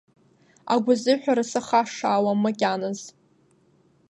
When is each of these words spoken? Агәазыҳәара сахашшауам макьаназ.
Агәазыҳәара 0.73 1.43
сахашшауам 1.51 2.39
макьаназ. 2.43 2.99